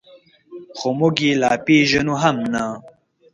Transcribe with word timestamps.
خو 0.77 0.87
موږ 0.99 1.15
یې 1.25 1.31
لا 1.41 1.51
پېژنو 1.65 2.15
هم 2.23 2.37
نه. 2.53 2.63